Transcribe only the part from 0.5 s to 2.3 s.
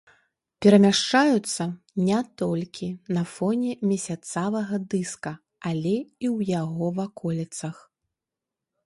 Перамяшчаюцца не